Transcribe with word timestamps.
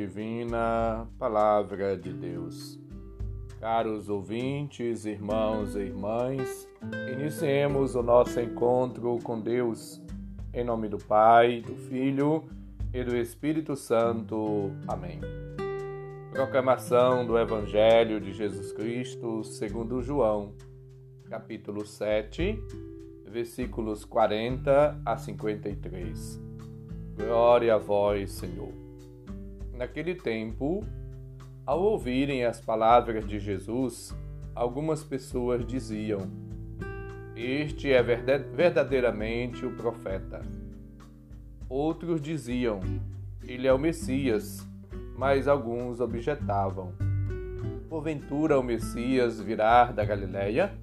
divina 0.00 1.06
Palavra 1.18 1.94
de 1.94 2.10
Deus. 2.10 2.80
Caros 3.60 4.08
ouvintes, 4.08 5.04
irmãos 5.04 5.76
e 5.76 5.80
irmãs, 5.80 6.66
iniciemos 7.12 7.94
o 7.94 8.02
nosso 8.02 8.40
encontro 8.40 9.18
com 9.22 9.38
Deus, 9.38 10.00
em 10.54 10.64
nome 10.64 10.88
do 10.88 10.96
Pai, 10.96 11.60
do 11.60 11.76
Filho 11.76 12.48
e 12.94 13.04
do 13.04 13.14
Espírito 13.14 13.76
Santo. 13.76 14.70
Amém. 14.88 15.20
Proclamação 16.32 17.26
do 17.26 17.38
Evangelho 17.38 18.22
de 18.22 18.32
Jesus 18.32 18.72
Cristo 18.72 19.44
segundo 19.44 20.00
João, 20.00 20.54
capítulo 21.28 21.84
7, 21.84 22.58
versículos 23.26 24.06
40 24.06 25.02
a 25.04 25.16
53. 25.18 26.40
Glória 27.18 27.74
a 27.74 27.78
vós, 27.78 28.32
Senhor. 28.32 28.89
Naquele 29.80 30.14
tempo, 30.14 30.84
ao 31.64 31.82
ouvirem 31.82 32.44
as 32.44 32.60
palavras 32.60 33.26
de 33.26 33.40
Jesus, 33.40 34.14
algumas 34.54 35.02
pessoas 35.02 35.66
diziam: 35.66 36.18
Este 37.34 37.90
é 37.90 38.02
verdadeiramente 38.02 39.64
o 39.64 39.74
profeta. 39.74 40.42
Outros 41.66 42.20
diziam: 42.20 42.80
Ele 43.42 43.66
é 43.66 43.72
o 43.72 43.78
Messias, 43.78 44.68
mas 45.16 45.48
alguns 45.48 45.98
objetavam: 45.98 46.92
Porventura 47.88 48.60
o 48.60 48.62
Messias 48.62 49.40
virá 49.40 49.86
da 49.86 50.04
Galileia? 50.04 50.74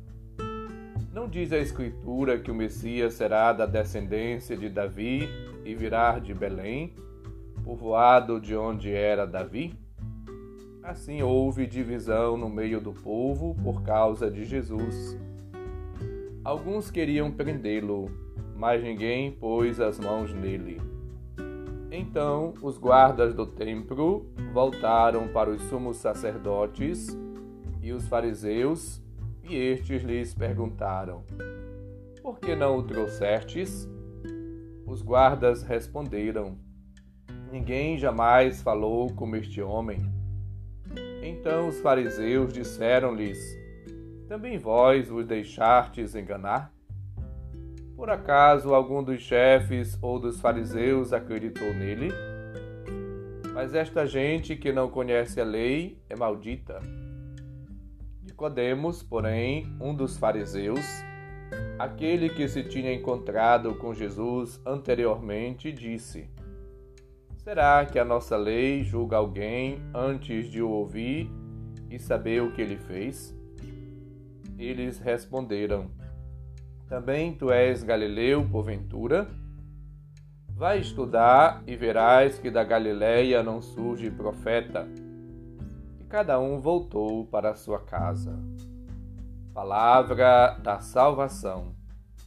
Não 1.14 1.30
diz 1.30 1.53
a 1.53 1.59
Escritura 1.59 2.39
que 2.39 2.49
o 2.49 2.55
Messias 2.55 3.14
será 3.14 3.53
da 3.53 3.67
descendência 3.67 4.58
de 4.58 4.67
Davi 4.69 5.30
e 5.64 5.75
virá 5.75 6.17
de 6.17 6.33
Belém, 6.33 6.95
povoado 7.67 8.39
de 8.39 8.55
onde 8.55 8.93
era 8.93 9.27
Davi? 9.27 9.77
Assim 10.81 11.21
houve 11.21 11.67
divisão 11.67 12.37
no 12.37 12.49
meio 12.49 12.79
do 12.79 12.93
povo 12.93 13.53
por 13.61 13.83
causa 13.83 14.31
de 14.31 14.45
Jesus. 14.45 15.17
Alguns 16.45 16.89
queriam 16.89 17.29
prendê-lo, 17.29 18.09
mas 18.55 18.81
ninguém 18.81 19.33
pôs 19.33 19.81
as 19.81 19.99
mãos 19.99 20.33
nele. 20.33 20.79
Então 21.91 22.53
os 22.61 22.77
guardas 22.77 23.33
do 23.33 23.45
templo 23.45 24.25
voltaram 24.53 25.27
para 25.27 25.49
os 25.49 25.61
sumos 25.63 25.97
sacerdotes 25.97 27.17
e 27.81 27.91
os 27.91 28.07
fariseus 28.07 29.03
e 29.43 29.57
estes 29.57 30.03
lhes 30.03 30.33
perguntaram: 30.33 31.21
Por 32.21 32.39
que 32.39 32.55
não 32.55 32.77
o 32.77 32.83
trouxestes? 32.83 33.89
Os 34.85 35.02
guardas 35.02 35.63
responderam: 35.63 36.65
Ninguém 37.51 37.97
jamais 37.97 38.61
falou 38.61 39.09
como 39.13 39.35
este 39.37 39.61
homem. 39.61 39.99
Então 41.23 41.69
os 41.69 41.79
fariseus 41.79 42.51
disseram-lhes: 42.51 43.39
Também 44.27 44.57
vós 44.57 45.07
vos 45.07 45.25
deixastes 45.25 46.13
enganar? 46.13 46.73
Por 47.95 48.09
acaso 48.09 48.75
algum 48.75 49.01
dos 49.01 49.21
chefes 49.21 49.97
ou 50.01 50.19
dos 50.19 50.39
fariseus 50.39 51.13
acreditou 51.13 51.73
nele? 51.73 52.11
Mas 53.53 53.73
esta 53.73 54.05
gente 54.05 54.55
que 54.55 54.71
não 54.71 54.89
conhece 54.89 55.41
a 55.41 55.43
lei 55.43 55.97
é 56.09 56.15
maldita. 56.15 56.79
Nicodemos, 58.23 59.01
porém, 59.01 59.65
um 59.81 59.95
dos 59.95 60.15
fariseus, 60.15 60.85
aquele 61.79 62.29
que 62.29 62.47
se 62.47 62.63
tinha 62.63 62.93
encontrado 62.93 63.73
com 63.75 63.95
Jesus 63.95 64.61
anteriormente, 64.63 65.71
disse: 65.71 66.30
Será 67.47 67.85
que 67.85 67.97
a 67.97 68.03
nossa 68.03 68.35
lei 68.35 68.83
julga 68.83 69.15
alguém 69.15 69.81
antes 69.95 70.52
de 70.52 70.61
o 70.61 70.69
ouvir 70.69 71.31
e 71.89 71.97
saber 71.97 72.43
o 72.43 72.52
que 72.52 72.61
ele 72.61 72.75
fez? 72.75 73.33
Eles 74.59 74.99
responderam: 74.99 75.89
Também 76.89 77.33
tu 77.33 77.49
és 77.49 77.86
galileu, 77.86 78.45
porventura? 78.52 79.30
Vai 80.49 80.80
estudar 80.80 81.63
e 81.65 81.73
verás 81.77 82.37
que 82.37 82.52
da 82.52 82.65
Galileia 82.65 83.41
não 83.41 83.61
surge 83.61 84.11
profeta 84.11 84.86
cada 86.09 86.41
um 86.41 86.59
voltou 86.59 87.25
para 87.27 87.55
sua 87.55 87.80
casa. 87.80 88.37
Palavra 89.53 90.57
da 90.61 90.80
salvação. 90.80 91.73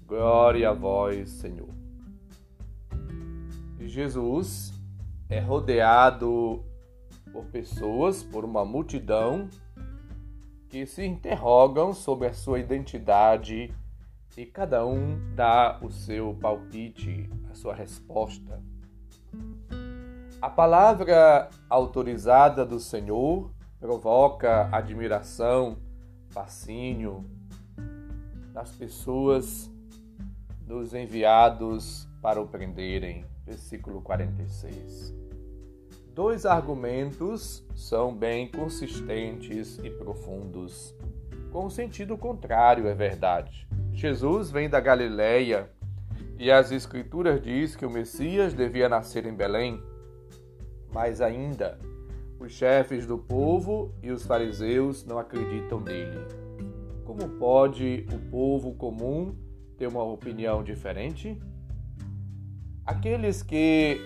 Glória 0.07 0.71
a 0.71 0.73
vós, 0.73 1.29
Senhor. 1.29 1.69
Jesus 3.81 4.80
é 5.31 5.39
rodeado 5.39 6.65
por 7.33 7.45
pessoas, 7.47 8.21
por 8.21 8.45
uma 8.45 8.65
multidão 8.65 9.49
que 10.69 10.85
se 10.85 11.05
interrogam 11.05 11.95
sobre 11.95 12.27
a 12.27 12.35
sua 12.35 12.59
identidade 12.59 13.73
e 14.37 14.45
cada 14.45 14.85
um 14.85 15.19
dá 15.35 15.79
o 15.83 15.91
seu 15.91 16.35
palpite, 16.35 17.31
a 17.49 17.55
sua 17.55 17.75
resposta. 17.75 18.61
A 20.43 20.51
palavra 20.51 21.49
autorizada 21.69 22.65
do 22.65 22.81
Senhor 22.81 23.51
provoca 23.79 24.69
admiração, 24.73 25.77
fascínio 26.31 27.25
das 28.53 28.73
pessoas 28.73 29.71
dos 30.63 30.93
enviados 30.93 32.09
para 32.21 32.41
o 32.41 32.49
prenderem. 32.49 33.25
Versículo 33.51 34.01
46. 34.01 35.13
Dois 36.15 36.47
argumentos 36.47 37.67
são 37.75 38.15
bem 38.15 38.49
consistentes 38.49 39.77
e 39.83 39.91
profundos. 39.91 40.95
Com 41.51 41.69
sentido 41.69 42.17
contrário, 42.17 42.87
é 42.87 42.95
verdade. 42.95 43.67
Jesus 43.93 44.53
vem 44.53 44.71
da 44.71 44.79
Galileia 44.79 45.69
e 46.39 46.49
as 46.49 46.71
Escrituras 46.71 47.43
diz 47.43 47.75
que 47.75 47.85
o 47.85 47.91
Messias 47.91 48.55
devia 48.55 48.89
nascer 48.89 49.27
em 49.27 49.35
Belém. 49.35 49.83
Mais 50.95 51.21
ainda, 51.21 51.77
os 52.39 52.53
chefes 52.53 53.05
do 53.05 53.19
povo 53.19 53.93
e 54.01 54.13
os 54.13 54.25
fariseus 54.25 55.05
não 55.05 55.19
acreditam 55.19 55.81
nele. 55.81 56.21
Como 57.05 57.29
pode 57.31 58.07
o 58.13 58.31
povo 58.31 58.75
comum 58.75 59.35
ter 59.77 59.89
uma 59.89 60.05
opinião 60.05 60.63
diferente? 60.63 61.37
Aqueles 62.91 63.41
que, 63.41 64.01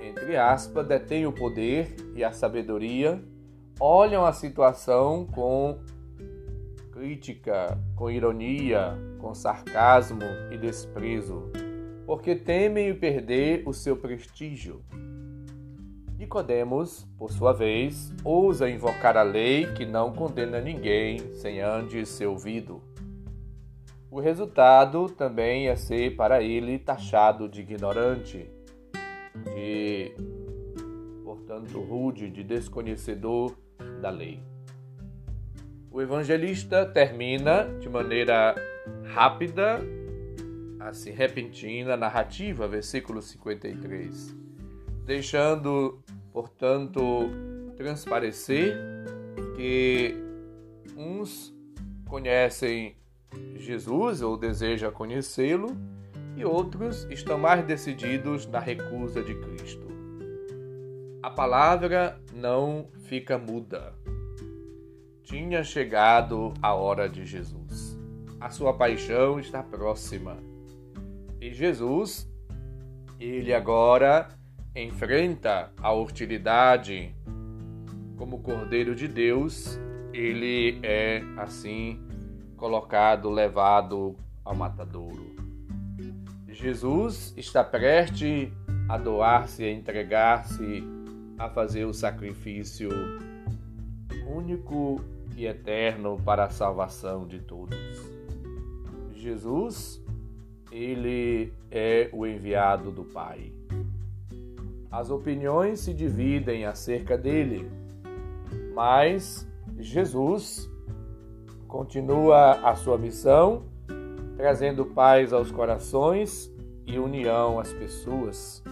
entre 0.00 0.34
aspas, 0.34 0.86
detêm 0.88 1.26
o 1.26 1.32
poder 1.32 1.94
e 2.14 2.24
a 2.24 2.32
sabedoria, 2.32 3.22
olham 3.78 4.24
a 4.24 4.32
situação 4.32 5.26
com 5.26 5.78
crítica, 6.90 7.78
com 7.94 8.10
ironia, 8.10 8.96
com 9.18 9.34
sarcasmo 9.34 10.24
e 10.50 10.56
desprezo, 10.56 11.52
porque 12.06 12.34
temem 12.34 12.94
perder 12.94 13.62
o 13.68 13.74
seu 13.74 13.94
prestígio. 13.94 14.82
Nicodemos, 16.16 17.06
por 17.18 17.30
sua 17.30 17.52
vez, 17.52 18.10
ousa 18.24 18.70
invocar 18.70 19.18
a 19.18 19.22
lei 19.22 19.66
que 19.74 19.84
não 19.84 20.14
condena 20.14 20.62
ninguém 20.62 21.34
sem 21.34 21.60
antes 21.60 22.08
ser 22.08 22.24
ouvido. 22.24 22.82
O 24.10 24.20
resultado 24.20 25.08
também 25.08 25.68
é 25.68 25.76
ser 25.76 26.16
para 26.16 26.42
ele 26.42 26.78
taxado 26.78 27.48
de 27.48 27.60
ignorante, 27.60 28.50
de, 29.54 30.12
portanto, 31.24 31.80
rude, 31.80 32.30
de 32.30 32.42
desconhecedor 32.42 33.56
da 34.00 34.10
lei. 34.10 34.40
O 35.90 36.00
evangelista 36.00 36.86
termina 36.86 37.64
de 37.80 37.88
maneira 37.88 38.54
rápida, 39.12 39.80
assim, 40.80 41.10
repentina, 41.10 41.96
narrativa, 41.96 42.66
versículo 42.66 43.20
53, 43.20 44.34
deixando 45.04 46.02
portanto, 46.32 47.30
transparecer 47.76 48.76
que 49.56 50.14
uns 50.96 51.52
conhecem 52.06 52.97
Jesus 53.56 54.22
ou 54.22 54.36
desejam 54.36 54.90
conhecê-lo 54.90 55.76
e 56.36 56.44
outros 56.44 57.04
estão 57.10 57.38
mais 57.38 57.64
decididos 57.66 58.46
na 58.46 58.58
recusa 58.58 59.22
de 59.22 59.34
Cristo. 59.34 59.86
A 61.22 61.30
palavra 61.30 62.20
não 62.32 62.88
fica 63.04 63.36
muda. 63.36 63.92
Tinha 65.24 65.62
chegado 65.62 66.54
a 66.62 66.72
hora 66.74 67.08
de 67.08 67.26
Jesus. 67.26 67.98
A 68.40 68.50
sua 68.50 68.72
paixão 68.72 69.38
está 69.38 69.62
próxima. 69.62 70.38
E 71.40 71.52
Jesus, 71.52 72.30
ele 73.18 73.52
agora 73.52 74.28
enfrenta 74.74 75.72
a 75.82 75.92
hostilidade 75.92 77.14
como 78.16 78.40
Cordeiro 78.40 78.94
de 78.94 79.06
Deus, 79.06 79.78
ele 80.12 80.80
é 80.82 81.22
assim 81.36 82.00
colocado, 82.58 83.30
levado 83.30 84.14
ao 84.44 84.54
matadouro. 84.54 85.34
Jesus 86.48 87.32
está 87.36 87.64
prestes 87.64 88.52
a 88.88 88.98
doar-se, 88.98 89.64
a 89.64 89.70
entregar-se 89.70 90.82
a 91.38 91.48
fazer 91.48 91.84
o 91.84 91.94
sacrifício 91.94 92.90
único 94.26 95.00
e 95.36 95.46
eterno 95.46 96.20
para 96.24 96.44
a 96.44 96.50
salvação 96.50 97.26
de 97.26 97.38
todos. 97.38 97.78
Jesus, 99.14 100.02
ele 100.72 101.52
é 101.70 102.10
o 102.12 102.26
enviado 102.26 102.90
do 102.90 103.04
Pai. 103.04 103.52
As 104.90 105.10
opiniões 105.10 105.80
se 105.80 105.94
dividem 105.94 106.64
acerca 106.64 107.16
dele, 107.16 107.70
mas 108.74 109.46
Jesus 109.78 110.68
continua 111.68 112.52
a 112.62 112.74
sua 112.74 112.96
missão, 112.96 113.66
trazendo 114.36 114.86
paz 114.86 115.32
aos 115.32 115.52
corações 115.52 116.50
e 116.86 116.98
união 116.98 117.60
às 117.60 117.72
pessoas, 117.72 118.62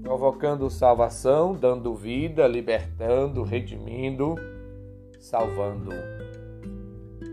provocando 0.00 0.70
salvação, 0.70 1.52
dando 1.54 1.92
vida, 1.94 2.46
libertando, 2.46 3.42
redimindo, 3.42 4.36
salvando. 5.18 5.90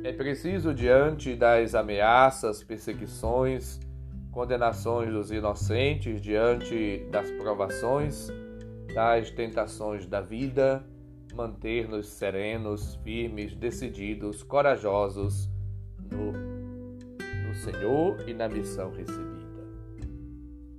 É 0.03 0.11
preciso, 0.11 0.73
diante 0.73 1.35
das 1.35 1.75
ameaças, 1.75 2.63
perseguições, 2.63 3.79
condenações 4.31 5.11
dos 5.13 5.31
inocentes, 5.31 6.19
diante 6.19 7.05
das 7.11 7.29
provações, 7.31 8.29
das 8.95 9.29
tentações 9.29 10.07
da 10.07 10.21
vida, 10.21 10.83
manter-nos 11.31 12.07
serenos, 12.07 12.95
firmes, 13.03 13.55
decididos, 13.55 14.43
corajosos 14.43 15.49
no, 16.11 16.31
no 17.47 17.55
Senhor 17.55 18.27
e 18.27 18.33
na 18.33 18.47
missão 18.47 18.91
recebida. 18.91 19.41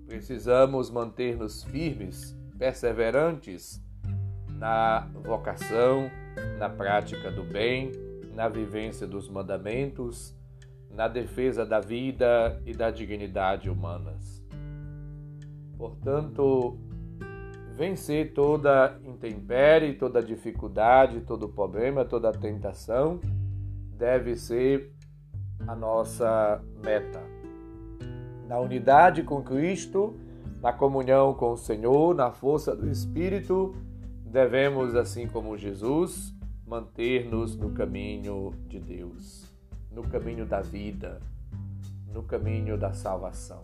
Precisamos 0.06 0.90
manter-nos 0.90 1.62
firmes, 1.64 2.36
perseverantes 2.58 3.82
na 4.50 5.08
vocação, 5.24 6.10
na 6.58 6.68
prática 6.68 7.30
do 7.30 7.42
bem, 7.42 7.90
na 8.34 8.48
vivência 8.48 9.06
dos 9.06 9.28
mandamentos, 9.28 10.36
na 10.90 11.08
defesa 11.08 11.64
da 11.64 11.80
vida 11.80 12.60
e 12.64 12.72
da 12.72 12.90
dignidade 12.90 13.68
humanas. 13.68 14.44
Portanto, 15.76 16.78
vencer 17.76 18.32
toda 18.32 18.98
intempérie, 19.04 19.94
toda 19.94 20.22
dificuldade, 20.22 21.20
todo 21.22 21.48
problema, 21.48 22.04
toda 22.04 22.32
tentação 22.32 23.18
deve 23.96 24.36
ser 24.36 24.92
a 25.66 25.74
nossa 25.74 26.62
meta. 26.82 27.22
Na 28.48 28.58
unidade 28.58 29.22
com 29.22 29.42
Cristo, 29.42 30.14
na 30.60 30.72
comunhão 30.72 31.34
com 31.34 31.52
o 31.52 31.56
Senhor, 31.56 32.14
na 32.14 32.30
força 32.30 32.74
do 32.74 32.90
Espírito, 32.90 33.74
devemos, 34.24 34.94
assim 34.94 35.26
como 35.26 35.56
Jesus, 35.56 36.34
manter-nos 36.66 37.56
no 37.56 37.70
caminho 37.70 38.52
de 38.66 38.80
Deus, 38.80 39.46
no 39.90 40.02
caminho 40.02 40.44
da 40.44 40.60
vida, 40.60 41.20
no 42.12 42.22
caminho 42.22 42.76
da 42.76 42.92
salvação. 42.92 43.62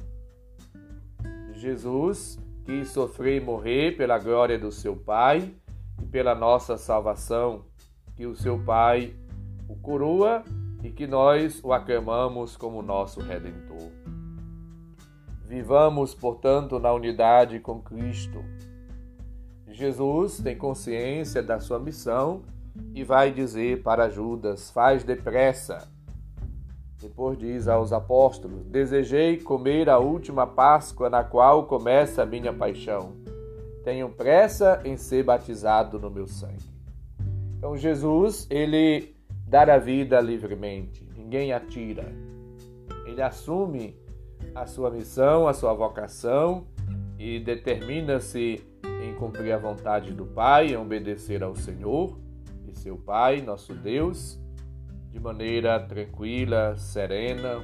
Jesus 1.52 2.38
quis 2.68 2.90
sofrer 2.90 3.40
e 3.40 3.44
morrer 3.44 3.96
pela 3.96 4.18
glória 4.18 4.58
do 4.58 4.70
seu 4.70 4.94
Pai 4.94 5.54
e 6.02 6.04
pela 6.04 6.34
nossa 6.34 6.76
salvação, 6.76 7.64
que 8.14 8.26
o 8.26 8.36
seu 8.36 8.62
Pai 8.62 9.16
o 9.66 9.74
coroa 9.74 10.44
e 10.84 10.90
que 10.90 11.06
nós 11.06 11.64
o 11.64 11.72
aclamamos 11.72 12.58
como 12.58 12.82
nosso 12.82 13.22
Redentor. 13.22 13.90
Vivamos, 15.46 16.14
portanto, 16.14 16.78
na 16.78 16.92
unidade 16.92 17.58
com 17.58 17.80
Cristo. 17.80 18.44
Jesus 19.66 20.36
tem 20.36 20.54
consciência 20.54 21.42
da 21.42 21.60
sua 21.60 21.78
missão 21.78 22.42
e 22.94 23.02
vai 23.02 23.32
dizer 23.32 23.82
para 23.82 24.10
Judas: 24.10 24.70
Faz 24.70 25.04
depressa 25.04 25.90
depois 27.00 27.38
diz 27.38 27.68
aos 27.68 27.92
apóstolos: 27.92 28.64
Desejei 28.64 29.38
comer 29.38 29.88
a 29.88 29.98
última 29.98 30.46
Páscoa 30.46 31.08
na 31.08 31.22
qual 31.22 31.66
começa 31.66 32.22
a 32.22 32.26
minha 32.26 32.52
paixão. 32.52 33.12
Tenho 33.84 34.08
pressa 34.08 34.80
em 34.84 34.96
ser 34.96 35.22
batizado 35.22 35.98
no 35.98 36.10
meu 36.10 36.26
sangue. 36.26 36.68
Então 37.56 37.76
Jesus, 37.76 38.46
ele 38.50 39.14
dá 39.46 39.62
a 39.62 39.78
vida 39.78 40.20
livremente, 40.20 41.08
ninguém 41.16 41.52
atira. 41.52 42.12
Ele 43.06 43.22
assume 43.22 43.96
a 44.54 44.66
sua 44.66 44.90
missão, 44.90 45.48
a 45.48 45.54
sua 45.54 45.72
vocação 45.72 46.66
e 47.18 47.40
determina-se 47.40 48.62
em 49.02 49.14
cumprir 49.14 49.52
a 49.52 49.58
vontade 49.58 50.12
do 50.12 50.26
Pai, 50.26 50.68
em 50.68 50.76
obedecer 50.76 51.42
ao 51.42 51.54
Senhor 51.54 52.18
e 52.66 52.76
seu 52.76 52.96
Pai, 52.96 53.40
nosso 53.40 53.74
Deus 53.74 54.38
de 55.18 55.24
maneira 55.24 55.80
tranquila, 55.80 56.76
serena, 56.76 57.60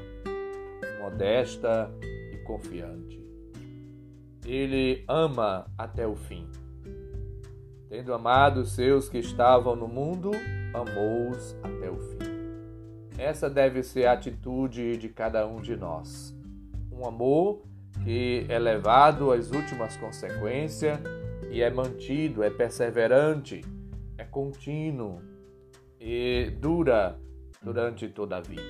modesta 1.01 1.89
e 2.33 2.39
confiante. 2.39 3.25
Ele 4.45 5.05
ama 5.07 5.71
até 5.79 6.05
o 6.05 6.17
fim. 6.17 6.49
Tendo 7.89 8.13
amado 8.13 8.63
os 8.63 8.73
seus 8.73 9.09
que 9.09 9.19
estavam 9.19 9.77
no 9.77 9.87
mundo, 9.87 10.33
amou-os 10.75 11.57
até 11.63 11.89
o 11.89 11.97
fim. 11.97 12.35
Essa 13.17 13.49
deve 13.49 13.85
ser 13.85 14.07
a 14.07 14.15
atitude 14.15 14.97
de 14.97 15.09
cada 15.09 15.47
um 15.47 15.61
de 15.61 15.77
nós. 15.77 16.37
Um 16.91 17.07
amor 17.07 17.63
que 18.03 18.47
é 18.49 18.59
levado 18.59 19.31
às 19.31 19.53
últimas 19.53 19.97
consequências 19.97 20.99
e 21.53 21.63
é 21.63 21.71
mantido, 21.71 22.43
é 22.43 22.51
perseverante, 22.51 23.61
é 24.19 24.25
contínuo 24.25 25.21
e 26.01 26.53
dura 26.61 27.23
durante 27.65 28.09
toda 28.09 28.37
a 28.37 28.41
vida. 28.41 28.63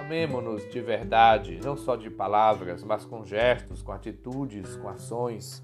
Amemo-nos 0.00 0.70
de 0.70 0.80
verdade, 0.80 1.60
não 1.62 1.76
só 1.76 1.96
de 1.96 2.08
palavras, 2.08 2.82
mas 2.82 3.04
com 3.04 3.24
gestos, 3.24 3.82
com 3.82 3.92
atitudes, 3.92 4.76
com 4.76 4.88
ações. 4.88 5.62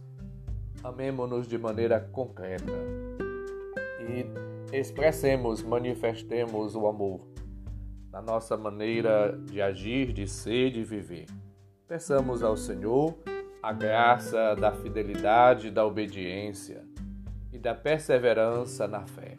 Amemo-nos 0.82 1.49
de 1.49 1.56
maneira 1.56 2.00
concreta 2.00 2.73
e 4.00 4.76
expressemos, 4.76 5.62
manifestemos 5.62 6.75
o 6.75 6.87
amor 6.87 7.21
na 8.11 8.21
nossa 8.21 8.57
maneira 8.57 9.38
de 9.47 9.62
agir, 9.62 10.12
de 10.12 10.26
ser, 10.26 10.71
de 10.71 10.83
viver. 10.83 11.26
Peçamos 11.87 12.42
ao 12.42 12.57
Senhor 12.57 13.16
a 13.62 13.73
graça 13.73 14.54
da 14.54 14.73
fidelidade, 14.73 15.71
da 15.71 15.87
obediência 15.87 16.85
e 17.52 17.59
da 17.59 17.75
perseverança 17.75 18.87
na 18.87 19.07
fé. 19.07 19.38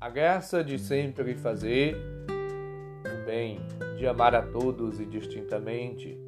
A 0.00 0.08
graça 0.08 0.64
de 0.64 0.78
sempre 0.78 1.34
fazer 1.34 1.94
o 3.04 3.26
bem, 3.26 3.60
de 3.98 4.06
amar 4.06 4.34
a 4.34 4.40
todos 4.40 4.98
indistintamente, 4.98 6.18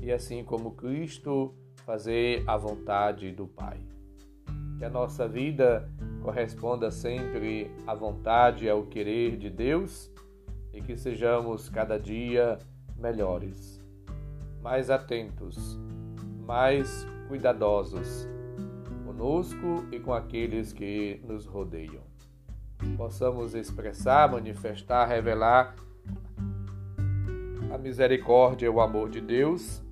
e 0.00 0.10
assim 0.10 0.42
como 0.42 0.70
Cristo, 0.70 1.54
fazer 1.84 2.42
a 2.46 2.56
vontade 2.56 3.30
do 3.30 3.46
Pai. 3.46 3.82
Que 4.78 4.84
a 4.86 4.88
nossa 4.88 5.28
vida 5.28 5.92
corresponda 6.22 6.90
sempre 6.90 7.70
à 7.86 7.94
vontade 7.94 8.64
e 8.64 8.70
ao 8.70 8.86
querer 8.86 9.36
de 9.36 9.50
Deus 9.50 10.10
e 10.72 10.80
que 10.80 10.96
sejamos 10.96 11.68
cada 11.68 12.00
dia 12.00 12.58
melhores, 12.96 13.78
mais 14.62 14.88
atentos, 14.88 15.78
mais 16.46 17.06
cuidadosos 17.28 18.26
conosco 19.04 19.84
e 19.92 20.00
com 20.00 20.14
aqueles 20.14 20.72
que 20.72 21.20
nos 21.26 21.44
rodeiam 21.44 22.07
possamos 22.96 23.54
expressar, 23.54 24.30
manifestar, 24.30 25.06
revelar 25.06 25.74
a 27.72 27.78
misericórdia 27.78 28.66
e 28.66 28.68
o 28.68 28.80
amor 28.80 29.10
de 29.10 29.20
Deus 29.20 29.82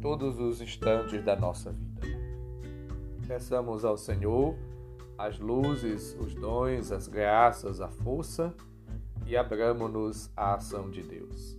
todos 0.00 0.38
os 0.40 0.60
instantes 0.60 1.22
da 1.22 1.36
nossa 1.36 1.70
vida. 1.70 2.00
Peçamos 3.26 3.84
ao 3.84 3.96
Senhor 3.96 4.56
as 5.16 5.38
luzes, 5.38 6.16
os 6.18 6.34
dons, 6.34 6.90
as 6.90 7.06
graças, 7.06 7.80
a 7.80 7.88
força 7.88 8.54
e 9.26 9.36
abramos-nos 9.36 10.30
à 10.36 10.54
ação 10.54 10.90
de 10.90 11.02
Deus. 11.02 11.58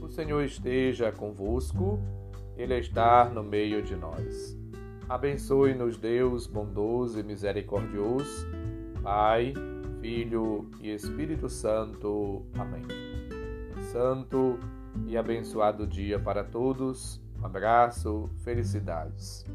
O 0.00 0.08
Senhor 0.08 0.42
esteja 0.44 1.10
convosco, 1.10 1.98
Ele 2.56 2.78
está 2.78 3.24
no 3.28 3.42
meio 3.42 3.82
de 3.82 3.96
nós. 3.96 4.56
Abençoe-nos, 5.08 5.98
Deus 5.98 6.46
bondoso 6.46 7.18
e 7.18 7.22
misericordioso, 7.22 8.46
Pai, 9.02 9.52
Filho 10.04 10.68
e 10.82 10.90
Espírito 10.90 11.48
Santo. 11.48 12.44
Amém. 12.58 12.84
Santo 13.90 14.58
e 15.06 15.16
abençoado 15.16 15.86
dia 15.86 16.18
para 16.18 16.44
todos. 16.44 17.22
Um 17.40 17.46
abraço, 17.46 18.28
felicidades. 18.42 19.46